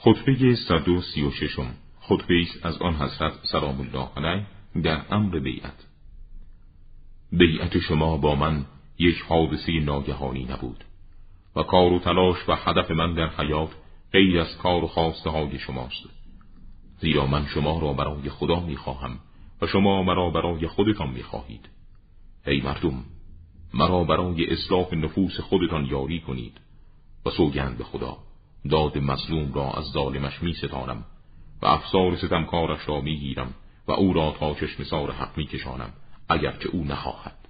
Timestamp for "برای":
17.92-18.30, 20.30-20.66, 24.04-24.46